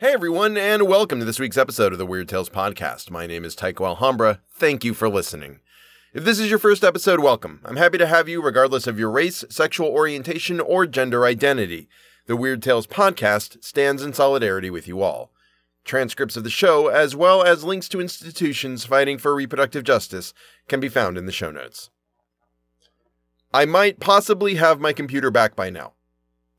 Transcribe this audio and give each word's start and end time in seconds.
Hey 0.00 0.14
everyone, 0.14 0.56
and 0.56 0.88
welcome 0.88 1.18
to 1.18 1.26
this 1.26 1.38
week's 1.38 1.58
episode 1.58 1.92
of 1.92 1.98
the 1.98 2.06
Weird 2.06 2.26
Tales 2.26 2.48
Podcast. 2.48 3.10
My 3.10 3.26
name 3.26 3.44
is 3.44 3.54
Tycho 3.54 3.84
Alhambra. 3.84 4.40
Thank 4.50 4.82
you 4.82 4.94
for 4.94 5.10
listening. 5.10 5.60
If 6.14 6.24
this 6.24 6.38
is 6.38 6.48
your 6.48 6.58
first 6.58 6.82
episode, 6.82 7.20
welcome. 7.20 7.60
I'm 7.66 7.76
happy 7.76 7.98
to 7.98 8.06
have 8.06 8.26
you 8.26 8.40
regardless 8.40 8.86
of 8.86 8.98
your 8.98 9.10
race, 9.10 9.44
sexual 9.50 9.88
orientation, 9.88 10.58
or 10.58 10.86
gender 10.86 11.26
identity. 11.26 11.86
The 12.24 12.34
Weird 12.34 12.62
Tales 12.62 12.86
Podcast 12.86 13.62
stands 13.62 14.02
in 14.02 14.14
solidarity 14.14 14.70
with 14.70 14.88
you 14.88 15.02
all. 15.02 15.32
Transcripts 15.84 16.34
of 16.34 16.44
the 16.44 16.48
show, 16.48 16.88
as 16.88 17.14
well 17.14 17.42
as 17.42 17.62
links 17.62 17.86
to 17.90 18.00
institutions 18.00 18.86
fighting 18.86 19.18
for 19.18 19.34
reproductive 19.34 19.84
justice, 19.84 20.32
can 20.66 20.80
be 20.80 20.88
found 20.88 21.18
in 21.18 21.26
the 21.26 21.30
show 21.30 21.50
notes. 21.50 21.90
I 23.52 23.66
might 23.66 24.00
possibly 24.00 24.54
have 24.54 24.80
my 24.80 24.94
computer 24.94 25.30
back 25.30 25.54
by 25.54 25.68
now 25.68 25.92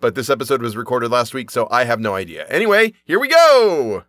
but 0.01 0.15
this 0.15 0.29
episode 0.29 0.61
was 0.61 0.75
recorded 0.75 1.11
last 1.11 1.33
week, 1.33 1.51
so 1.51 1.67
I 1.71 1.85
have 1.85 1.99
no 1.99 2.15
idea. 2.15 2.45
Anyway, 2.47 2.93
here 3.05 3.19
we 3.19 3.27
go! 3.27 4.03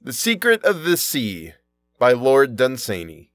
The 0.00 0.12
Secret 0.12 0.64
of 0.64 0.84
the 0.84 0.96
Sea 0.96 1.52
by 1.98 2.12
Lord 2.12 2.56
Dunsany. 2.56 3.32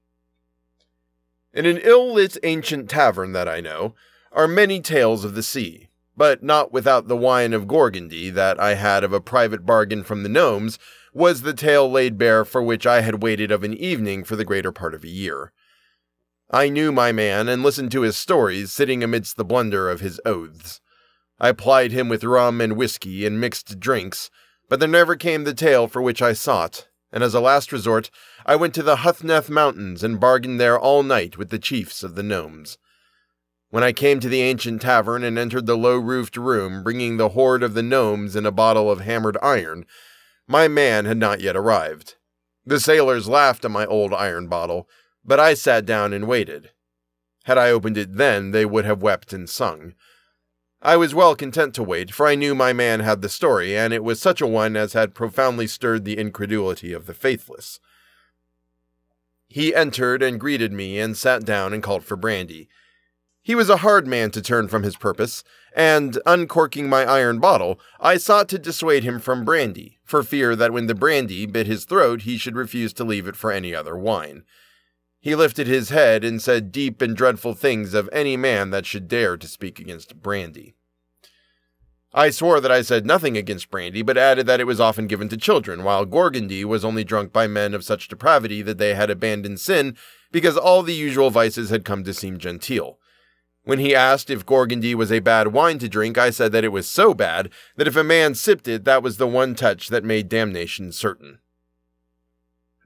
In 1.54 1.64
an 1.64 1.78
ill 1.78 2.12
lit 2.12 2.36
ancient 2.42 2.90
tavern 2.90 3.32
that 3.32 3.48
I 3.48 3.60
know 3.60 3.94
are 4.32 4.48
many 4.48 4.80
tales 4.80 5.24
of 5.24 5.34
the 5.34 5.42
sea, 5.42 5.90
but 6.16 6.42
not 6.42 6.72
without 6.72 7.06
the 7.06 7.16
wine 7.16 7.52
of 7.52 7.68
Gorgondy 7.68 8.30
that 8.30 8.58
I 8.58 8.74
had 8.74 9.04
of 9.04 9.12
a 9.12 9.20
private 9.20 9.64
bargain 9.64 10.02
from 10.02 10.22
the 10.22 10.28
gnomes 10.28 10.78
was 11.14 11.42
the 11.42 11.54
tale 11.54 11.90
laid 11.90 12.18
bare 12.18 12.44
for 12.44 12.62
which 12.62 12.86
I 12.86 13.00
had 13.00 13.22
waited 13.22 13.50
of 13.50 13.62
an 13.62 13.72
evening 13.72 14.24
for 14.24 14.36
the 14.36 14.44
greater 14.44 14.72
part 14.72 14.94
of 14.94 15.04
a 15.04 15.08
year. 15.08 15.52
I 16.50 16.68
knew 16.68 16.92
my 16.92 17.10
man 17.10 17.48
and 17.48 17.62
listened 17.62 17.90
to 17.92 18.02
his 18.02 18.16
stories, 18.16 18.70
sitting 18.70 19.02
amidst 19.02 19.36
the 19.36 19.44
blunder 19.44 19.90
of 19.90 20.00
his 20.00 20.20
oaths. 20.24 20.80
I 21.40 21.52
plied 21.52 21.92
him 21.92 22.08
with 22.08 22.22
rum 22.22 22.60
and 22.60 22.76
whiskey 22.76 23.26
and 23.26 23.40
mixed 23.40 23.80
drinks, 23.80 24.30
but 24.68 24.78
there 24.80 24.88
never 24.88 25.16
came 25.16 25.44
the 25.44 25.54
tale 25.54 25.88
for 25.88 26.00
which 26.00 26.22
I 26.22 26.32
sought, 26.32 26.88
and 27.12 27.24
as 27.24 27.34
a 27.34 27.40
last 27.40 27.72
resort, 27.72 28.10
I 28.44 28.56
went 28.56 28.74
to 28.74 28.82
the 28.82 28.96
Huthneth 28.96 29.50
Mountains 29.50 30.04
and 30.04 30.20
bargained 30.20 30.60
there 30.60 30.78
all 30.78 31.02
night 31.02 31.36
with 31.36 31.50
the 31.50 31.58
chiefs 31.58 32.02
of 32.02 32.14
the 32.14 32.22
gnomes. 32.22 32.78
When 33.70 33.82
I 33.82 33.92
came 33.92 34.20
to 34.20 34.28
the 34.28 34.42
ancient 34.42 34.82
tavern 34.82 35.24
and 35.24 35.36
entered 35.36 35.66
the 35.66 35.76
low 35.76 35.98
roofed 35.98 36.36
room, 36.36 36.84
bringing 36.84 37.16
the 37.16 37.30
hoard 37.30 37.64
of 37.64 37.74
the 37.74 37.82
gnomes 37.82 38.36
and 38.36 38.46
a 38.46 38.52
bottle 38.52 38.90
of 38.90 39.00
hammered 39.00 39.36
iron, 39.42 39.84
my 40.46 40.68
man 40.68 41.04
had 41.04 41.18
not 41.18 41.40
yet 41.40 41.56
arrived. 41.56 42.14
The 42.64 42.78
sailors 42.78 43.28
laughed 43.28 43.64
at 43.64 43.70
my 43.72 43.84
old 43.84 44.14
iron 44.14 44.46
bottle, 44.46 44.88
but 45.26 45.40
I 45.40 45.54
sat 45.54 45.84
down 45.84 46.12
and 46.12 46.28
waited. 46.28 46.70
Had 47.44 47.58
I 47.58 47.70
opened 47.70 47.98
it 47.98 48.16
then, 48.16 48.52
they 48.52 48.64
would 48.64 48.84
have 48.84 49.02
wept 49.02 49.32
and 49.32 49.48
sung. 49.48 49.94
I 50.82 50.96
was 50.96 51.14
well 51.14 51.34
content 51.34 51.74
to 51.74 51.82
wait, 51.82 52.14
for 52.14 52.26
I 52.26 52.34
knew 52.34 52.54
my 52.54 52.72
man 52.72 53.00
had 53.00 53.22
the 53.22 53.28
story, 53.28 53.76
and 53.76 53.92
it 53.92 54.04
was 54.04 54.20
such 54.20 54.40
a 54.40 54.46
one 54.46 54.76
as 54.76 54.92
had 54.92 55.14
profoundly 55.14 55.66
stirred 55.66 56.04
the 56.04 56.18
incredulity 56.18 56.92
of 56.92 57.06
the 57.06 57.14
faithless. 57.14 57.80
He 59.48 59.74
entered 59.74 60.22
and 60.22 60.40
greeted 60.40 60.72
me, 60.72 60.98
and 60.98 61.16
sat 61.16 61.44
down 61.44 61.72
and 61.72 61.82
called 61.82 62.04
for 62.04 62.16
brandy. 62.16 62.68
He 63.42 63.54
was 63.54 63.70
a 63.70 63.78
hard 63.78 64.06
man 64.06 64.32
to 64.32 64.42
turn 64.42 64.68
from 64.68 64.82
his 64.82 64.96
purpose, 64.96 65.44
and, 65.74 66.20
uncorking 66.26 66.88
my 66.88 67.04
iron 67.04 67.38
bottle, 67.38 67.78
I 68.00 68.16
sought 68.16 68.48
to 68.48 68.58
dissuade 68.58 69.04
him 69.04 69.20
from 69.20 69.44
brandy, 69.44 69.98
for 70.04 70.22
fear 70.22 70.56
that 70.56 70.72
when 70.72 70.86
the 70.86 70.94
brandy 70.94 71.46
bit 71.46 71.66
his 71.66 71.84
throat 71.84 72.22
he 72.22 72.38
should 72.38 72.56
refuse 72.56 72.92
to 72.94 73.04
leave 73.04 73.28
it 73.28 73.36
for 73.36 73.52
any 73.52 73.74
other 73.74 73.96
wine. 73.96 74.44
He 75.20 75.34
lifted 75.34 75.66
his 75.66 75.90
head 75.90 76.24
and 76.24 76.40
said 76.40 76.72
deep 76.72 77.02
and 77.02 77.16
dreadful 77.16 77.54
things 77.54 77.94
of 77.94 78.08
any 78.12 78.36
man 78.36 78.70
that 78.70 78.86
should 78.86 79.08
dare 79.08 79.36
to 79.36 79.48
speak 79.48 79.80
against 79.80 80.22
brandy. 80.22 80.74
I 82.14 82.30
swore 82.30 82.60
that 82.60 82.72
I 82.72 82.80
said 82.80 83.04
nothing 83.04 83.36
against 83.36 83.70
brandy, 83.70 84.02
but 84.02 84.16
added 84.16 84.46
that 84.46 84.60
it 84.60 84.66
was 84.66 84.80
often 84.80 85.06
given 85.06 85.28
to 85.28 85.36
children, 85.36 85.84
while 85.84 86.06
Gorgondy 86.06 86.64
was 86.64 86.84
only 86.84 87.04
drunk 87.04 87.32
by 87.32 87.46
men 87.46 87.74
of 87.74 87.84
such 87.84 88.08
depravity 88.08 88.62
that 88.62 88.78
they 88.78 88.94
had 88.94 89.10
abandoned 89.10 89.60
sin 89.60 89.96
because 90.32 90.56
all 90.56 90.82
the 90.82 90.94
usual 90.94 91.30
vices 91.30 91.68
had 91.70 91.84
come 91.84 92.04
to 92.04 92.14
seem 92.14 92.38
genteel. 92.38 92.98
When 93.64 93.80
he 93.80 93.94
asked 93.94 94.30
if 94.30 94.46
Gorgondy 94.46 94.94
was 94.94 95.10
a 95.10 95.18
bad 95.18 95.48
wine 95.48 95.78
to 95.80 95.88
drink, 95.88 96.16
I 96.16 96.30
said 96.30 96.52
that 96.52 96.64
it 96.64 96.72
was 96.72 96.88
so 96.88 97.12
bad 97.12 97.50
that 97.76 97.88
if 97.88 97.96
a 97.96 98.04
man 98.04 98.34
sipped 98.34 98.68
it, 98.68 98.84
that 98.84 99.02
was 99.02 99.16
the 99.16 99.26
one 99.26 99.54
touch 99.54 99.88
that 99.88 100.04
made 100.04 100.28
damnation 100.28 100.92
certain. 100.92 101.40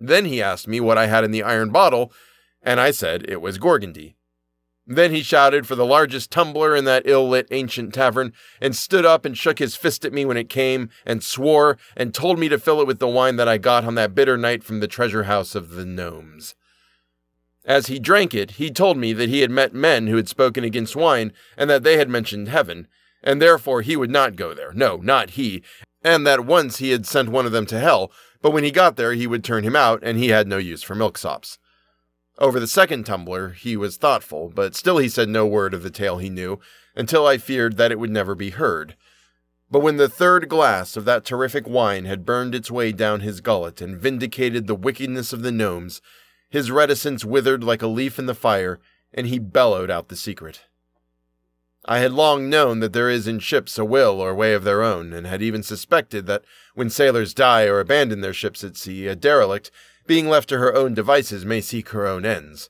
Then 0.01 0.25
he 0.25 0.43
asked 0.43 0.67
me 0.67 0.81
what 0.81 0.99
I 0.99 1.07
had 1.07 1.25
in 1.25 1.31
the 1.31 1.43
iron 1.43 1.71
bottle, 1.71 2.13
and 2.63 2.81
I 2.81 2.91
said 2.91 3.27
it 3.29 3.43
was 3.43 3.59
Gorgondy. 3.59 4.17
Then 4.87 5.13
he 5.13 5.23
shouted 5.23 5.67
for 5.67 5.77
the 5.77 5.87
largest 5.87 6.31
tumbler 6.31 6.75
in 6.75 6.85
that 6.87 7.05
ill 7.05 7.29
lit 7.29 7.47
ancient 7.51 7.95
tavern, 7.95 8.33
and 8.61 8.75
stood 8.75 9.05
up 9.05 9.25
and 9.25 9.37
shook 9.37 9.59
his 9.59 9.77
fist 9.77 10.05
at 10.05 10.13
me 10.13 10.25
when 10.25 10.39
it 10.39 10.49
came, 10.49 10.89
and 11.05 11.23
swore, 11.23 11.79
and 11.97 12.15
told 12.15 12.39
me 12.39 12.49
to 12.49 12.59
fill 12.59 12.81
it 12.81 12.87
with 12.87 12.99
the 12.99 13.07
wine 13.07 13.37
that 13.37 13.47
I 13.47 13.59
got 13.59 13.85
on 13.85 13.95
that 13.97 14.15
bitter 14.15 14.37
night 14.37 14.65
from 14.65 14.81
the 14.81 14.89
treasure 14.89 15.25
house 15.25 15.55
of 15.55 15.71
the 15.71 15.85
gnomes. 15.85 16.55
As 17.65 17.87
he 17.87 17.99
drank 17.99 18.35
it, 18.35 18.53
he 18.53 18.71
told 18.71 18.97
me 18.97 19.13
that 19.13 19.29
he 19.29 19.43
had 19.43 19.51
met 19.51 19.75
men 19.75 20.07
who 20.07 20.17
had 20.17 20.29
spoken 20.29 20.65
against 20.65 20.97
wine, 20.97 21.33
and 21.57 21.69
that 21.69 21.85
they 21.85 21.99
had 21.99 22.09
mentioned 22.09 22.49
heaven, 22.49 22.89
and 23.23 23.41
therefore 23.41 23.83
he 23.83 23.97
would 23.97 24.11
not 24.11 24.35
go 24.35 24.55
there. 24.55 24.73
No, 24.73 24.97
not 24.97 25.31
he, 25.31 25.63
and 26.03 26.27
that 26.27 26.47
once 26.47 26.79
he 26.79 26.91
had 26.91 27.07
sent 27.07 27.29
one 27.29 27.47
of 27.47 27.53
them 27.53 27.67
to 27.67 27.79
hell, 27.79 28.11
but 28.43 28.53
when 28.53 28.65
he 28.65 28.71
got 28.71 28.97
there 28.97 29.15
he 29.15 29.27
would 29.27 29.45
turn 29.45 29.65
him 29.65 29.77
out, 29.77 30.01
and 30.03 30.19
he 30.19 30.29
had 30.29 30.49
no 30.49 30.57
use 30.59 30.83
for 30.83 30.95
milksops. 30.95 31.59
Over 32.39 32.59
the 32.59 32.67
second 32.67 33.05
tumbler, 33.05 33.51
he 33.51 33.77
was 33.77 33.97
thoughtful, 33.97 34.51
but 34.55 34.75
still 34.75 34.99
he 34.99 35.09
said 35.09 35.29
no 35.29 35.47
word 35.47 35.75
of 35.75 35.83
the 35.83 35.91
tale 35.91 36.19
he 36.19 36.31
knew, 36.31 36.59
until 36.97 37.27
I 37.27 37.37
feared 37.37 37.77
that 37.77 37.93
it 37.93 37.99
would 37.99 38.11
never 38.11 38.35
be 38.35 38.51
heard. 38.51 38.97
But 39.71 39.81
when 39.81 39.99
the 39.99 40.09
third 40.09 40.49
glass 40.49 40.97
of 40.97 41.05
that 41.05 41.25
terrific 41.25 41.69
wine 41.69 42.07
had 42.07 42.25
burned 42.25 42.55
its 42.55 42.71
way 42.71 42.93
down 42.93 43.21
his 43.21 43.41
gullet 43.41 43.81
and 43.81 43.97
vindicated 43.97 44.67
the 44.67 44.75
wickedness 44.75 45.33
of 45.33 45.43
the 45.43 45.53
gnomes, 45.53 46.01
his 46.49 46.71
reticence 46.71 47.25
withered 47.25 47.63
like 47.63 47.83
a 47.83 47.87
leaf 47.87 48.19
in 48.19 48.27
the 48.27 48.35
fire, 48.35 48.81
and 49.15 49.27
he 49.27 49.39
bellowed 49.39 49.91
out 49.91 50.09
the 50.09 50.17
secret. 50.17 50.63
I 51.87 52.01
had 52.01 52.13
long 52.13 52.51
known 52.51 52.81
that 52.81 52.93
there 52.93 53.09
is 53.09 53.27
in 53.27 53.39
ships 53.39 53.79
a 53.79 53.85
will 53.85 54.21
or 54.21 54.35
way 54.35 54.53
of 54.53 54.65
their 54.65 54.83
own, 54.83 55.13
and 55.13 55.27
had 55.27 55.43
even 55.43 55.63
suspected 55.63 56.27
that 56.27 56.45
when 56.75 56.91
sailors 56.91 57.33
die 57.33 57.67
or 57.67 57.81
abandon 57.81 58.21
their 58.21 58.35
ships 58.35 58.63
at 58.63 58.77
sea, 58.77 59.07
a 59.07 59.17
derelict 59.17 59.71
being 60.07 60.29
left 60.29 60.49
to 60.51 60.59
her 60.59 60.75
own 60.75 60.93
devices, 60.93 61.45
may 61.47 61.61
seek 61.61 61.91
her 61.91 62.07
own 62.07 62.27
ends. 62.27 62.69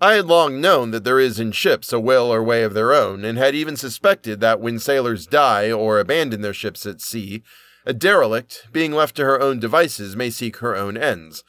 I 0.00 0.14
had 0.14 0.26
long 0.26 0.60
known 0.60 0.90
that 0.90 1.04
there 1.04 1.20
is 1.20 1.38
in 1.38 1.52
ships 1.52 1.92
a 1.92 2.00
will 2.00 2.32
or 2.32 2.42
way 2.42 2.62
of 2.62 2.74
their 2.74 2.92
own, 2.92 3.24
and 3.24 3.36
had 3.36 3.54
even 3.54 3.76
suspected 3.76 4.40
that 4.40 4.60
when 4.60 4.78
sailors 4.78 5.26
die 5.26 5.70
or 5.70 5.98
abandon 5.98 6.40
their 6.40 6.54
ships 6.54 6.86
at 6.86 7.00
sea, 7.00 7.42
a 7.86 7.92
derelict, 7.92 8.68
being 8.72 8.92
left 8.92 9.16
to 9.16 9.24
her 9.24 9.40
own 9.40 9.60
devices, 9.60 10.16
may 10.16 10.30
seek 10.30 10.56
her 10.58 10.74
own 10.74 10.96
ends. 10.96 11.44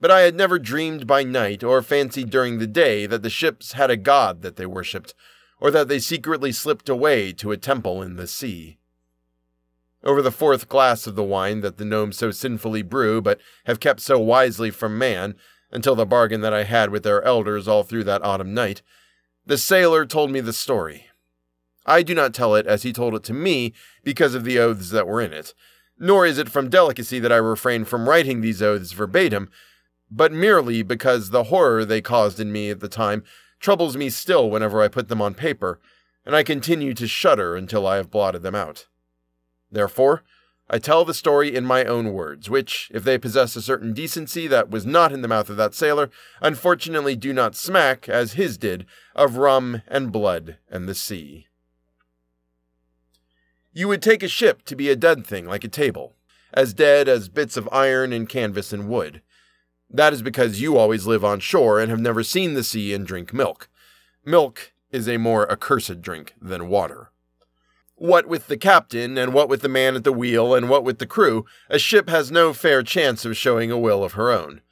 But 0.00 0.10
I 0.10 0.20
had 0.20 0.34
never 0.34 0.58
dreamed 0.58 1.06
by 1.06 1.24
night 1.24 1.64
or 1.64 1.82
fancied 1.82 2.30
during 2.30 2.58
the 2.58 2.66
day 2.66 3.06
that 3.06 3.22
the 3.22 3.30
ships 3.30 3.72
had 3.72 3.90
a 3.90 3.96
god 3.96 4.42
that 4.42 4.56
they 4.56 4.66
worshipped, 4.66 5.14
or 5.60 5.70
that 5.70 5.88
they 5.88 5.98
secretly 5.98 6.52
slipped 6.52 6.88
away 6.88 7.32
to 7.32 7.52
a 7.52 7.56
temple 7.56 8.02
in 8.02 8.16
the 8.16 8.26
sea. 8.26 8.78
Over 10.02 10.20
the 10.20 10.30
fourth 10.30 10.68
glass 10.68 11.06
of 11.06 11.14
the 11.14 11.24
wine 11.24 11.60
that 11.62 11.78
the 11.78 11.84
gnomes 11.84 12.18
so 12.18 12.30
sinfully 12.30 12.82
brew, 12.82 13.22
but 13.22 13.40
have 13.64 13.80
kept 13.80 14.00
so 14.00 14.18
wisely 14.18 14.70
from 14.70 14.98
man, 14.98 15.34
until 15.70 15.94
the 15.94 16.06
bargain 16.06 16.40
that 16.42 16.54
I 16.54 16.64
had 16.64 16.90
with 16.90 17.02
their 17.02 17.22
elders 17.22 17.66
all 17.66 17.82
through 17.82 18.04
that 18.04 18.24
autumn 18.24 18.54
night, 18.54 18.82
the 19.46 19.58
sailor 19.58 20.06
told 20.06 20.30
me 20.30 20.40
the 20.40 20.52
story. 20.52 21.06
I 21.86 22.02
do 22.02 22.14
not 22.14 22.32
tell 22.32 22.54
it 22.54 22.66
as 22.66 22.82
he 22.82 22.92
told 22.92 23.14
it 23.14 23.24
to 23.24 23.34
me 23.34 23.74
because 24.02 24.34
of 24.34 24.44
the 24.44 24.58
oaths 24.58 24.90
that 24.90 25.06
were 25.06 25.20
in 25.20 25.32
it, 25.32 25.52
nor 25.98 26.24
is 26.26 26.38
it 26.38 26.48
from 26.48 26.70
delicacy 26.70 27.18
that 27.18 27.32
I 27.32 27.36
refrain 27.36 27.84
from 27.84 28.08
writing 28.08 28.40
these 28.40 28.62
oaths 28.62 28.92
verbatim, 28.92 29.50
but 30.10 30.32
merely 30.32 30.82
because 30.82 31.30
the 31.30 31.44
horror 31.44 31.84
they 31.84 32.00
caused 32.00 32.40
in 32.40 32.52
me 32.52 32.70
at 32.70 32.80
the 32.80 32.88
time 32.88 33.24
troubles 33.64 33.96
me 33.96 34.10
still 34.10 34.50
whenever 34.50 34.82
I 34.82 34.88
put 34.88 35.08
them 35.08 35.22
on 35.22 35.32
paper, 35.32 35.80
and 36.26 36.36
I 36.36 36.42
continue 36.42 36.92
to 36.92 37.08
shudder 37.08 37.56
until 37.56 37.86
I 37.86 37.96
have 37.96 38.10
blotted 38.10 38.42
them 38.42 38.54
out. 38.54 38.88
Therefore, 39.72 40.22
I 40.68 40.78
tell 40.78 41.06
the 41.06 41.14
story 41.14 41.56
in 41.56 41.64
my 41.64 41.86
own 41.86 42.12
words, 42.12 42.50
which, 42.50 42.90
if 42.92 43.04
they 43.04 43.16
possess 43.16 43.56
a 43.56 43.62
certain 43.62 43.94
decency 43.94 44.46
that 44.48 44.68
was 44.68 44.84
not 44.84 45.12
in 45.12 45.22
the 45.22 45.28
mouth 45.28 45.48
of 45.48 45.56
that 45.56 45.74
sailor, 45.74 46.10
unfortunately 46.42 47.16
do 47.16 47.32
not 47.32 47.56
smack, 47.56 48.06
as 48.06 48.34
his 48.34 48.58
did, 48.58 48.84
of 49.16 49.38
rum 49.38 49.80
and 49.88 50.12
blood 50.12 50.58
and 50.70 50.86
the 50.86 50.94
sea. 50.94 51.46
You 53.72 53.88
would 53.88 54.02
take 54.02 54.22
a 54.22 54.28
ship 54.28 54.66
to 54.66 54.76
be 54.76 54.90
a 54.90 54.96
dead 54.96 55.26
thing 55.26 55.46
like 55.46 55.64
a 55.64 55.68
table, 55.68 56.16
as 56.52 56.74
dead 56.74 57.08
as 57.08 57.30
bits 57.30 57.56
of 57.56 57.66
iron 57.72 58.12
and 58.12 58.28
canvas 58.28 58.74
and 58.74 58.90
wood. 58.90 59.22
That 59.90 60.12
is 60.12 60.22
because 60.22 60.60
you 60.60 60.76
always 60.76 61.06
live 61.06 61.24
on 61.24 61.40
shore 61.40 61.80
and 61.80 61.90
have 61.90 62.00
never 62.00 62.22
seen 62.22 62.54
the 62.54 62.64
sea 62.64 62.92
and 62.94 63.06
drink 63.06 63.32
milk. 63.32 63.68
Milk 64.24 64.72
is 64.90 65.08
a 65.08 65.18
more 65.18 65.50
accursed 65.50 66.00
drink 66.00 66.34
than 66.40 66.68
water. 66.68 67.10
What 67.96 68.26
with 68.26 68.48
the 68.48 68.56
captain, 68.56 69.16
and 69.16 69.32
what 69.32 69.48
with 69.48 69.62
the 69.62 69.68
man 69.68 69.94
at 69.94 70.04
the 70.04 70.12
wheel, 70.12 70.54
and 70.54 70.68
what 70.68 70.82
with 70.82 70.98
the 70.98 71.06
crew, 71.06 71.44
a 71.68 71.78
ship 71.78 72.08
has 72.08 72.30
no 72.30 72.52
fair 72.52 72.82
chance 72.82 73.24
of 73.24 73.36
showing 73.36 73.70
a 73.70 73.78
will 73.78 74.02
of 74.02 74.14
her 74.14 74.32
own. 74.32 74.62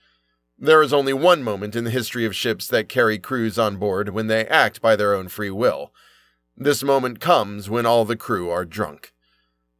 There 0.59 0.82
is 0.82 0.93
only 0.93 1.12
one 1.12 1.43
moment 1.43 1.75
in 1.75 1.85
the 1.85 1.91
history 1.91 2.25
of 2.25 2.37
ships 2.37 2.67
that 2.69 2.88
carry 2.88 3.19
crews 3.19 3.58
on 3.58 3.76
board 3.76 4.11
when 4.11 4.26
they 4.26 4.47
act 4.47 4.81
by 4.81 4.97
their 4.97 5.15
own 5.15 5.29
free 5.29 5.50
will. 5.50 5.93
This 6.56 6.82
moment 6.82 7.20
comes 7.20 7.69
when 7.70 7.87
all 7.87 8.05
the 8.05 8.17
crew 8.17 8.50
are 8.50 8.65
drunk. 8.65 9.12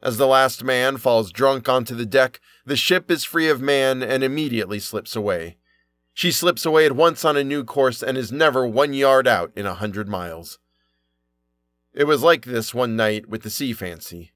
As 0.03 0.17
the 0.17 0.27
last 0.27 0.65
man 0.65 0.97
falls 0.97 1.31
drunk 1.31 1.69
onto 1.69 1.95
the 1.95 2.07
deck, 2.07 2.41
the 2.65 2.77
ship 2.77 3.11
is 3.11 3.25
free 3.25 3.49
of 3.49 3.61
man 3.61 4.03
and 4.03 4.23
immediately 4.23 4.79
slips 4.79 5.17
away. 5.17 5.57
She 6.15 6.31
slips 6.31 6.65
away 6.67 6.87
at 6.87 6.97
once 6.97 7.25
on 7.25 7.37
a 7.37 7.45
new 7.45 7.65
course 7.65 8.03
and 8.03 8.19
is 8.19 8.31
never 8.31 8.67
one 8.67 8.93
yard 8.93 9.27
out 9.27 9.53
in 9.57 9.67
a 9.67 9.75
hundred 9.75 10.09
miles. 10.09 10.59
It 11.95 12.05
was 12.05 12.23
like 12.23 12.45
this 12.45 12.75
one 12.75 12.97
night 12.97 13.29
with 13.29 13.43
the 13.43 13.51
Sea 13.51 13.73
Fancy. 13.73 14.33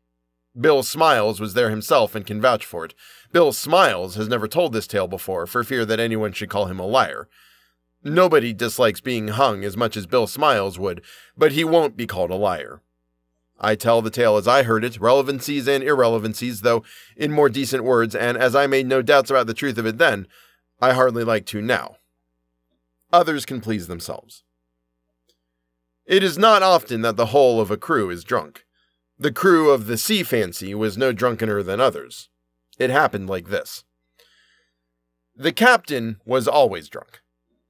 Bill 0.59 0.83
Smiles 0.83 1.39
was 1.39 1.55
there 1.55 1.71
himself 1.71 2.15
and 2.15 2.27
can 2.27 2.41
vouch 2.41 2.65
for 2.65 2.85
it. 2.85 2.95
Bill 3.31 3.53
Smiles 3.53 4.15
has 4.15 4.29
never 4.29 4.49
told 4.49 4.73
this 4.73 4.87
tale 4.87 5.07
before 5.07 5.47
for 5.47 5.63
fear 5.63 5.85
that 5.85 6.01
anyone 6.01 6.33
should 6.33 6.49
call 6.49 6.67
him 6.67 6.79
a 6.79 6.87
liar. 6.87 7.29
Nobody 8.03 8.53
dislikes 8.53 9.01
being 9.01 9.29
hung 9.29 9.65
as 9.65 9.77
much 9.77 9.97
as 9.97 10.07
Bill 10.07 10.27
Smiles 10.27 10.79
would, 10.79 11.03
but 11.37 11.53
he 11.53 11.65
won't 11.65 11.97
be 11.97 12.07
called 12.07 12.31
a 12.31 12.37
liar. 12.37 12.81
I 13.59 13.75
tell 13.75 14.03
the 14.03 14.11
tale 14.11 14.37
as 14.37 14.47
I 14.47 14.63
heard 14.63 14.85
it, 14.85 15.01
relevancies 15.01 15.67
and 15.67 15.83
irrelevancies, 15.83 16.61
though 16.61 16.83
in 17.17 17.33
more 17.33 17.49
decent 17.49 17.85
words, 17.85 18.15
and 18.15 18.37
as 18.37 18.55
I 18.55 18.67
made 18.67 18.87
no 18.87 19.03
doubts 19.03 19.31
about 19.31 19.47
the 19.47 19.55
truth 19.55 19.79
of 19.79 19.87
it 19.87 19.99
then, 19.99 20.27
I 20.81 20.93
hardly 20.93 21.25
like 21.25 21.47
to 21.47 21.63
now. 21.63 21.97
Others 23.13 23.47
can 23.47 23.61
please 23.61 23.87
themselves. 23.87 24.43
It 26.05 26.23
is 26.23 26.39
not 26.39 26.63
often 26.63 27.01
that 27.03 27.17
the 27.17 27.27
whole 27.27 27.61
of 27.61 27.71
a 27.71 27.77
crew 27.77 28.11
is 28.11 28.25
drunk. 28.25 28.65
The 29.19 29.33
crew 29.33 29.71
of 29.71 29.87
the 29.87 29.97
Sea 29.97 30.23
Fancy 30.23 30.75
was 30.75 30.99
no 30.99 31.13
drunkener 31.13 31.65
than 31.65 31.81
others. 31.81 32.29
It 32.79 32.91
happened 32.91 33.29
like 33.29 33.49
this. 33.49 33.85
The 35.35 35.53
captain 35.53 36.21
was 36.25 36.47
always 36.47 36.89
drunk. 36.89 37.21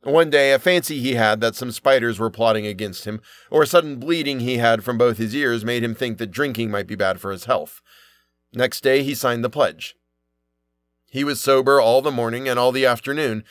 One 0.02 0.30
day, 0.30 0.52
a 0.52 0.58
fancy 0.58 1.00
he 1.00 1.14
had 1.14 1.40
that 1.40 1.56
some 1.56 1.72
spiders 1.72 2.18
were 2.18 2.30
plotting 2.30 2.66
against 2.66 3.06
him, 3.06 3.20
or 3.50 3.62
a 3.62 3.66
sudden 3.66 3.96
bleeding 3.96 4.40
he 4.40 4.58
had 4.58 4.84
from 4.84 4.98
both 4.98 5.18
his 5.18 5.34
ears, 5.34 5.64
made 5.64 5.82
him 5.82 5.94
think 5.94 6.18
that 6.18 6.30
drinking 6.30 6.70
might 6.70 6.86
be 6.86 6.94
bad 6.94 7.20
for 7.20 7.32
his 7.32 7.46
health. 7.46 7.80
Next 8.52 8.82
day, 8.82 9.02
he 9.02 9.14
signed 9.14 9.42
the 9.42 9.50
pledge. 9.50 9.96
He 11.10 11.24
was 11.24 11.40
sober 11.40 11.80
all 11.80 12.02
the 12.02 12.10
morning 12.10 12.48
and 12.48 12.58
all 12.58 12.72
the 12.72 12.86
afternoon, 12.86 13.42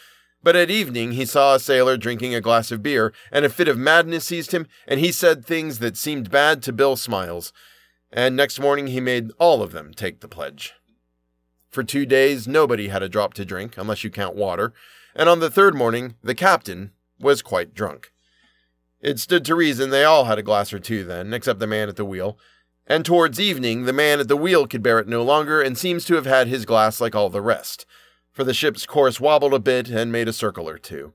but 0.44 0.56
at 0.56 0.69
evening 0.69 1.13
he 1.13 1.25
saw 1.25 1.56
a 1.56 1.59
sailor 1.59 1.97
drinking 1.97 2.36
a 2.36 2.42
glass 2.42 2.71
of 2.71 2.83
beer, 2.83 3.12
and 3.31 3.44
a 3.44 3.50
fit 3.50 3.68
of 3.68 3.77
madness 3.77 4.25
seized 4.25 4.51
him, 4.51 4.68
and 4.88 5.00
he 5.00 5.12
said 5.12 5.44
things 5.44 5.80
that 5.80 5.97
seemed 5.97 6.30
bad 6.30 6.62
to 6.63 6.71
Bill 6.71 6.95
Smiles. 6.95 7.51
And 8.13 8.36
next 8.36 8.59
morning 8.59 8.88
he 8.88 9.00
made 9.00 9.31
all 9.39 9.63
of 9.63 9.71
them 9.71 9.94
take 9.94 10.19
the 10.19 10.27
pledge. 10.27 10.74
For 11.75 11.83
two 11.83 12.06
days, 12.06 12.48
nobody 12.48 12.88
had 12.88 13.04
a 13.04 13.10
drop 13.10 13.33
to 13.33 13.44
drink, 13.44 13.77
unless 13.77 14.06
you 14.06 14.10
count 14.10 14.33
water 14.33 14.74
and 15.13 15.27
on 15.27 15.42
the 15.42 15.51
third 15.51 15.75
morning, 15.75 16.16
the 16.24 16.33
captain 16.33 16.92
was 17.19 17.42
quite 17.42 17.74
drunk. 17.74 18.13
It 19.01 19.19
stood 19.19 19.44
to 19.44 19.56
reason 19.56 19.89
they 19.89 20.06
all 20.06 20.24
had 20.24 20.39
a 20.39 20.42
glass 20.42 20.72
or 20.72 20.80
two 20.80 21.04
then, 21.04 21.33
except 21.33 21.60
the 21.60 21.68
man 21.68 21.89
at 21.89 21.98
the 21.98 22.06
wheel, 22.06 22.38
and 22.88 23.04
towards 23.04 23.42
evening 23.42 23.83
the 23.83 23.92
man 23.92 24.22
at 24.22 24.30
the 24.30 24.38
wheel 24.38 24.68
could 24.68 24.83
bear 24.83 25.00
it 25.00 25.07
no 25.10 25.22
longer 25.22 25.62
and 25.62 25.77
seems 25.77 26.06
to 26.06 26.16
have 26.16 26.25
had 26.25 26.48
his 26.48 26.63
glass 26.63 27.01
like 27.01 27.13
all 27.13 27.30
the 27.30 27.42
rest, 27.42 27.86
for 28.31 28.45
the 28.45 28.54
ship's 28.54 28.86
course 28.86 29.19
wobbled 29.19 29.54
a 29.54 29.60
bit 29.60 29.89
and 29.89 30.13
made 30.13 30.30
a 30.30 30.33
circle 30.33 30.69
or 30.69 30.78
two. 30.78 31.12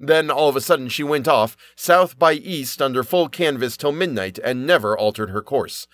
Then 0.00 0.30
all 0.30 0.48
of 0.48 0.56
a 0.56 0.62
sudden 0.62 0.88
she 0.88 1.02
went 1.02 1.28
off, 1.28 1.54
south 1.76 2.18
by 2.18 2.32
east 2.32 2.80
under 2.80 3.04
full 3.04 3.28
canvas 3.28 3.76
till 3.76 3.92
midnight, 3.92 4.38
and 4.42 4.66
never 4.66 4.96
altered 4.96 5.28
her 5.28 5.42
course. 5.42 5.86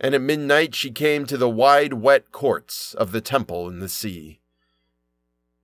And 0.00 0.14
at 0.14 0.20
midnight 0.20 0.74
she 0.74 0.90
came 0.90 1.26
to 1.26 1.36
the 1.36 1.48
wide, 1.48 1.94
wet 1.94 2.30
courts 2.30 2.94
of 2.94 3.12
the 3.12 3.20
temple 3.20 3.68
in 3.68 3.80
the 3.80 3.88
sea. 3.88 4.40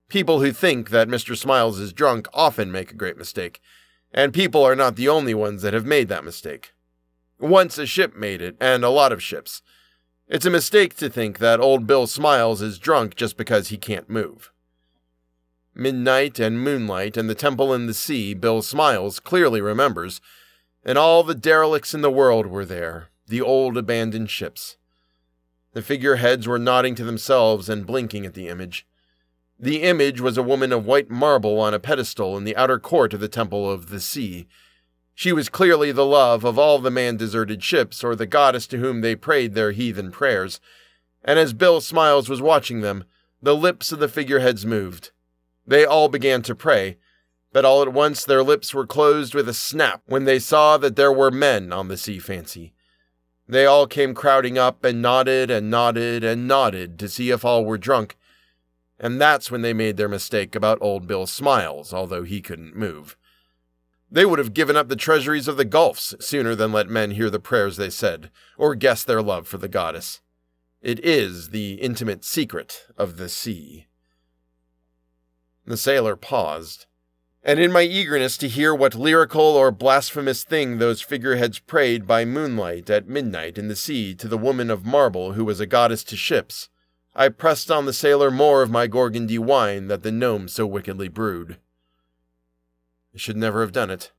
People 0.09 0.41
who 0.41 0.51
think 0.51 0.89
that 0.89 1.07
Mr. 1.07 1.37
Smiles 1.37 1.79
is 1.79 1.93
drunk 1.93 2.27
often 2.33 2.71
make 2.71 2.91
a 2.91 2.95
great 2.95 3.17
mistake, 3.17 3.61
and 4.13 4.33
people 4.33 4.63
are 4.63 4.75
not 4.75 4.95
the 4.95 5.09
only 5.09 5.33
ones 5.33 5.61
that 5.61 5.73
have 5.73 5.85
made 5.85 6.09
that 6.09 6.23
mistake. 6.23 6.73
Once 7.39 7.77
a 7.77 7.85
ship 7.85 8.15
made 8.15 8.41
it, 8.41 8.55
and 8.59 8.83
a 8.83 8.89
lot 8.89 9.11
of 9.11 9.23
ships. 9.23 9.61
It's 10.27 10.45
a 10.45 10.51
mistake 10.51 10.95
to 10.97 11.09
think 11.09 11.39
that 11.39 11.59
old 11.59 11.85
Bill 11.85 12.07
Smiles 12.07 12.61
is 12.61 12.79
drunk 12.79 13.15
just 13.15 13.37
because 13.37 13.67
he 13.67 13.77
can't 13.77 14.09
move. 14.09 14.51
Midnight 15.73 16.39
and 16.39 16.59
moonlight 16.59 17.17
and 17.17 17.29
the 17.29 17.35
temple 17.35 17.73
in 17.73 17.85
the 17.85 17.93
sea, 17.93 18.33
Bill 18.33 18.61
Smiles 18.61 19.19
clearly 19.19 19.59
remembers, 19.59 20.21
and 20.83 20.97
all 20.97 21.23
the 21.23 21.35
derelicts 21.35 21.93
in 21.93 22.01
the 22.01 22.11
world 22.11 22.47
were 22.47 22.65
there, 22.65 23.09
the 23.27 23.41
old 23.41 23.77
abandoned 23.77 24.29
ships. 24.29 24.77
The 25.73 25.81
figureheads 25.81 26.47
were 26.47 26.59
nodding 26.59 26.95
to 26.95 27.03
themselves 27.03 27.67
and 27.67 27.85
blinking 27.85 28.25
at 28.25 28.33
the 28.33 28.47
image. 28.47 28.87
The 29.59 29.83
image 29.83 30.21
was 30.21 30.37
a 30.37 30.43
woman 30.43 30.71
of 30.71 30.85
white 30.85 31.09
marble 31.09 31.59
on 31.59 31.73
a 31.73 31.79
pedestal 31.79 32.37
in 32.37 32.43
the 32.43 32.55
outer 32.55 32.79
court 32.79 33.13
of 33.13 33.19
the 33.19 33.27
Temple 33.27 33.69
of 33.69 33.89
the 33.89 33.99
Sea. 33.99 34.47
She 35.13 35.31
was 35.31 35.49
clearly 35.49 35.91
the 35.91 36.05
love 36.05 36.43
of 36.43 36.59
all 36.59 36.79
the 36.79 36.91
man 36.91 37.15
deserted 37.15 37.63
ships, 37.63 38.03
or 38.03 38.15
the 38.15 38.25
goddess 38.25 38.67
to 38.67 38.77
whom 38.77 39.01
they 39.01 39.15
prayed 39.15 39.53
their 39.53 39.71
heathen 39.71 40.11
prayers. 40.11 40.59
And 41.23 41.39
as 41.39 41.53
Bill 41.53 41.81
Smiles 41.81 42.29
was 42.29 42.41
watching 42.41 42.81
them, 42.81 43.05
the 43.41 43.55
lips 43.55 43.91
of 43.91 43.99
the 43.99 44.09
figureheads 44.09 44.65
moved. 44.65 45.11
They 45.65 45.85
all 45.85 46.09
began 46.09 46.41
to 46.43 46.55
pray, 46.55 46.97
but 47.53 47.63
all 47.65 47.81
at 47.81 47.93
once 47.93 48.25
their 48.25 48.43
lips 48.43 48.73
were 48.73 48.85
closed 48.85 49.33
with 49.33 49.47
a 49.47 49.53
snap 49.53 50.03
when 50.05 50.25
they 50.25 50.39
saw 50.39 50.77
that 50.77 50.97
there 50.97 51.13
were 51.13 51.31
men 51.31 51.71
on 51.71 51.87
the 51.87 51.97
Sea 51.97 52.19
Fancy. 52.19 52.73
They 53.47 53.65
all 53.65 53.87
came 53.87 54.13
crowding 54.13 54.57
up 54.57 54.83
and 54.83 55.01
nodded 55.01 55.51
and 55.51 55.69
nodded 55.69 56.23
and 56.23 56.47
nodded 56.47 56.97
to 56.99 57.09
see 57.09 57.29
if 57.29 57.45
all 57.45 57.63
were 57.63 57.77
drunk 57.77 58.17
and 58.99 59.19
that's 59.19 59.51
when 59.51 59.61
they 59.61 59.73
made 59.73 59.97
their 59.97 60.07
mistake 60.07 60.55
about 60.55 60.77
old 60.81 61.07
Bill 61.07 61.27
Smiles, 61.27 61.93
although 61.93 62.23
he 62.23 62.41
couldn't 62.41 62.75
move. 62.75 63.17
They 64.09 64.25
would 64.25 64.39
have 64.39 64.53
given 64.53 64.77
up 64.77 64.87
the 64.87 64.95
treasuries 64.95 65.47
of 65.47 65.57
the 65.57 65.65
Gulfs 65.65 66.15
sooner 66.19 66.55
than 66.55 66.71
let 66.71 66.89
men 66.89 67.11
hear 67.11 67.29
the 67.29 67.39
prayers 67.39 67.75
they 67.75 67.89
said, 67.89 68.29
or 68.57 68.75
guess 68.75 69.03
their 69.03 69.21
love 69.21 69.47
for 69.47 69.57
the 69.57 69.67
goddess. 69.67 70.21
It 70.81 71.03
is 71.03 71.49
the 71.49 71.73
intimate 71.73 72.23
secret 72.23 72.85
of 72.97 73.17
the 73.17 73.27
sea. 73.27 73.87
The 75.65 75.77
sailor 75.77 76.15
paused, 76.15 76.85
and 77.47 77.59
in 77.59 77.71
my 77.71 77.83
eagerness 77.83 78.37
to 78.39 78.47
hear 78.47 78.73
what 78.73 78.95
lyrical 78.95 79.39
or 79.39 79.71
blasphemous 79.71 80.43
thing 80.43 80.79
those 80.79 81.03
figureheads 81.03 81.59
prayed 81.59 82.07
by 82.07 82.25
moonlight 82.25 82.89
at 82.89 83.07
midnight 83.07 83.59
in 83.59 83.67
the 83.67 83.75
sea 83.75 84.15
to 84.15 84.27
the 84.27 84.37
woman 84.37 84.71
of 84.71 84.83
marble 84.83 85.33
who 85.33 85.45
was 85.45 85.59
a 85.59 85.67
goddess 85.67 86.03
to 86.03 86.17
ships, 86.17 86.69
I 87.15 87.29
pressed 87.29 87.69
on 87.69 87.85
the 87.85 87.93
sailor 87.93 88.31
more 88.31 88.63
of 88.63 88.71
my 88.71 88.87
Gorgondy 88.87 89.37
wine 89.37 89.87
that 89.89 90.01
the 90.01 90.11
gnome 90.11 90.47
so 90.47 90.65
wickedly 90.65 91.07
brewed. 91.07 91.57
I 93.13 93.19
should 93.19 93.37
never 93.37 93.61
have 93.61 93.71
done 93.71 93.91
it. 93.91 94.11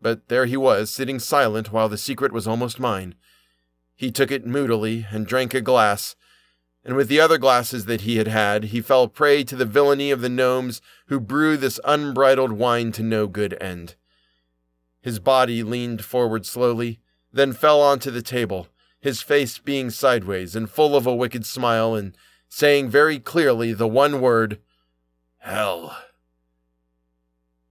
But 0.00 0.28
there 0.28 0.44
he 0.44 0.56
was, 0.56 0.90
sitting 0.90 1.18
silent 1.18 1.72
while 1.72 1.88
the 1.88 1.98
secret 1.98 2.30
was 2.30 2.46
almost 2.46 2.78
mine. 2.78 3.14
He 3.96 4.12
took 4.12 4.30
it 4.30 4.46
moodily 4.46 5.06
and 5.10 5.26
drank 5.26 5.54
a 5.54 5.62
glass, 5.62 6.14
and 6.88 6.96
with 6.96 7.08
the 7.08 7.20
other 7.20 7.36
glasses 7.36 7.84
that 7.84 8.00
he 8.00 8.16
had 8.16 8.28
had, 8.28 8.64
he 8.64 8.80
fell 8.80 9.08
prey 9.08 9.44
to 9.44 9.54
the 9.54 9.66
villainy 9.66 10.10
of 10.10 10.22
the 10.22 10.28
gnomes 10.30 10.80
who 11.08 11.20
brew 11.20 11.54
this 11.54 11.78
unbridled 11.84 12.52
wine 12.52 12.92
to 12.92 13.02
no 13.02 13.26
good 13.26 13.54
end. 13.60 13.94
His 15.02 15.18
body 15.18 15.62
leaned 15.62 16.02
forward 16.02 16.46
slowly, 16.46 16.98
then 17.30 17.52
fell 17.52 17.82
onto 17.82 18.10
the 18.10 18.22
table, 18.22 18.68
his 18.98 19.20
face 19.20 19.58
being 19.58 19.90
sideways 19.90 20.56
and 20.56 20.70
full 20.70 20.96
of 20.96 21.06
a 21.06 21.14
wicked 21.14 21.44
smile, 21.44 21.94
and 21.94 22.16
saying 22.48 22.88
very 22.88 23.18
clearly 23.18 23.74
the 23.74 23.86
one 23.86 24.22
word, 24.22 24.58
Hell. 25.40 25.94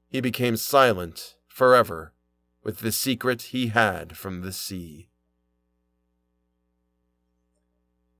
He 0.09 0.21
became 0.21 0.57
silent 0.57 1.37
forever 1.47 2.13
with 2.63 2.81
the 2.81 2.91
secret 2.91 3.41
he 3.41 3.69
had 3.69 4.15
from 4.15 4.41
the 4.41 4.53
sea. 4.53 5.09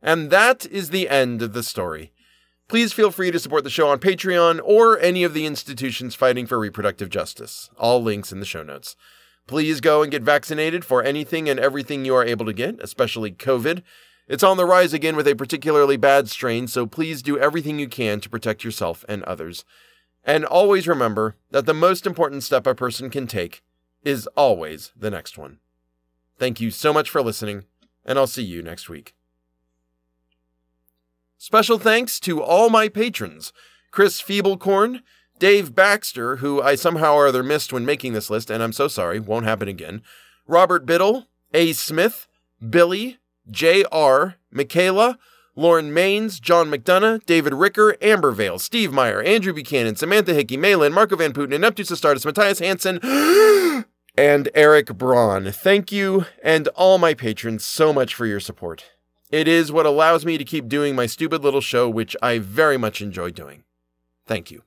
And 0.07 0.29
that 0.29 0.65
is 0.67 0.89
the 0.89 1.09
end 1.09 1.41
of 1.41 1.51
the 1.51 1.61
story. 1.61 2.13
Please 2.69 2.93
feel 2.93 3.11
free 3.11 3.29
to 3.29 3.39
support 3.39 3.65
the 3.65 3.69
show 3.69 3.89
on 3.89 3.99
Patreon 3.99 4.61
or 4.63 4.97
any 4.99 5.25
of 5.25 5.33
the 5.33 5.45
institutions 5.45 6.15
fighting 6.15 6.47
for 6.47 6.57
reproductive 6.57 7.09
justice. 7.09 7.69
All 7.77 8.01
links 8.01 8.31
in 8.31 8.39
the 8.39 8.45
show 8.45 8.63
notes. 8.63 8.95
Please 9.47 9.81
go 9.81 10.01
and 10.01 10.09
get 10.09 10.23
vaccinated 10.23 10.85
for 10.85 11.03
anything 11.03 11.49
and 11.49 11.59
everything 11.59 12.05
you 12.05 12.15
are 12.15 12.23
able 12.23 12.45
to 12.45 12.53
get, 12.53 12.81
especially 12.81 13.33
COVID. 13.33 13.83
It's 14.29 14.43
on 14.43 14.55
the 14.55 14.65
rise 14.65 14.93
again 14.93 15.17
with 15.17 15.27
a 15.27 15.35
particularly 15.35 15.97
bad 15.97 16.29
strain, 16.29 16.67
so 16.67 16.85
please 16.85 17.21
do 17.21 17.37
everything 17.37 17.77
you 17.77 17.89
can 17.89 18.21
to 18.21 18.29
protect 18.29 18.63
yourself 18.63 19.03
and 19.09 19.23
others. 19.23 19.65
And 20.23 20.45
always 20.45 20.87
remember 20.87 21.35
that 21.51 21.65
the 21.65 21.73
most 21.73 22.07
important 22.07 22.43
step 22.43 22.65
a 22.65 22.73
person 22.73 23.09
can 23.09 23.27
take 23.27 23.61
is 24.05 24.25
always 24.37 24.93
the 24.95 25.11
next 25.11 25.37
one. 25.37 25.59
Thank 26.39 26.61
you 26.61 26.71
so 26.71 26.93
much 26.93 27.09
for 27.09 27.21
listening, 27.21 27.65
and 28.05 28.17
I'll 28.17 28.25
see 28.25 28.43
you 28.43 28.63
next 28.63 28.87
week. 28.87 29.16
Special 31.37 31.77
thanks 31.77 32.19
to 32.21 32.41
all 32.41 32.69
my 32.69 32.89
patrons 32.89 33.53
Chris 33.91 34.21
Feeblecorn, 34.21 35.01
Dave 35.39 35.75
Baxter, 35.75 36.37
who 36.37 36.61
I 36.61 36.75
somehow 36.75 37.13
or 37.13 37.27
other 37.27 37.43
missed 37.43 37.71
when 37.71 37.85
making 37.85 38.13
this 38.13 38.29
list, 38.29 38.49
and 38.49 38.63
I'm 38.63 38.73
so 38.73 38.87
sorry, 38.87 39.19
won't 39.19 39.45
happen 39.45 39.67
again. 39.67 40.01
Robert 40.47 40.85
Biddle, 40.85 41.27
A. 41.53 41.73
Smith, 41.73 42.27
Billy, 42.67 43.19
J.R., 43.49 44.35
Michaela, 44.51 45.19
Lauren 45.55 45.91
Maines, 45.91 46.41
John 46.41 46.69
McDonough, 46.69 47.25
David 47.25 47.53
Ricker, 47.53 47.95
Amber 48.01 48.31
Vale, 48.31 48.59
Steve 48.59 48.91
Meyer, 48.91 49.21
Andrew 49.21 49.53
Buchanan, 49.53 49.95
Samantha 49.95 50.33
Hickey, 50.33 50.57
Malin, 50.57 50.93
Marco 50.93 51.15
Van 51.15 51.33
Putten, 51.33 51.61
Neptus 51.61 51.91
Astartes, 51.91 52.25
Matthias 52.25 52.59
Hansen, 52.59 52.99
and 54.17 54.49
Eric 54.55 54.97
Braun. 54.97 55.51
Thank 55.51 55.91
you 55.91 56.25
and 56.43 56.67
all 56.69 56.97
my 56.97 57.13
patrons 57.13 57.63
so 57.63 57.93
much 57.93 58.13
for 58.13 58.25
your 58.25 58.39
support. 58.39 58.85
It 59.29 59.47
is 59.47 59.73
what 59.73 59.85
allows 59.85 60.25
me 60.25 60.37
to 60.37 60.45
keep 60.45 60.69
doing 60.69 60.95
my 60.95 61.05
stupid 61.05 61.43
little 61.43 61.59
show, 61.59 61.89
which 61.89 62.15
I 62.21 62.39
very 62.39 62.77
much 62.77 63.01
enjoy 63.01 63.31
doing. 63.31 63.63
Thank 64.25 64.51
you. 64.51 64.63